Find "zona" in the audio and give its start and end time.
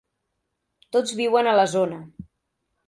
1.77-2.03